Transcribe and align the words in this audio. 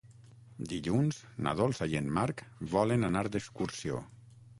Dilluns 0.69 1.19
na 1.47 1.53
Dolça 1.59 1.87
i 1.91 1.99
en 1.99 2.07
Marc 2.15 2.41
volen 2.77 3.09
anar 3.11 3.23
d'excursió. 3.37 4.01